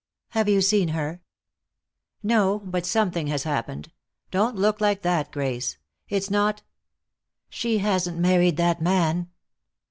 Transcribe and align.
"Have 0.29 0.49
you 0.49 0.61
seen 0.61 0.87
her?" 0.87 1.21
"No. 2.23 2.57
But 2.65 2.87
something 2.87 3.27
has 3.27 3.43
happened. 3.43 3.91
Don't 4.31 4.55
look 4.55 4.81
like 4.81 5.03
that, 5.03 5.31
Grace. 5.31 5.77
It's 6.09 6.31
not" 6.31 6.63
"She 7.49 7.77
hasn't 7.77 8.17
married 8.17 8.57
that 8.57 8.81
man?" 8.81 9.29